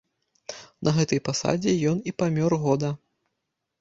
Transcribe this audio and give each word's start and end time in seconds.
На 0.87 0.93
гэтай 0.95 1.21
пасадзе 1.29 1.71
ён 1.93 1.97
і 2.13 2.17
памёр 2.23 2.51
года. 2.67 2.89